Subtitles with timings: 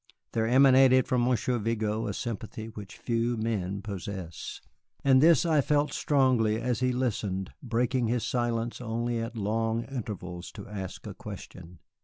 [0.31, 4.59] There emanated from Monsieur Vigo a sympathy which few men possess,
[5.03, 10.51] and this I felt strongly as he listened, breaking his silence only at long intervals
[10.53, 11.77] to ask a question.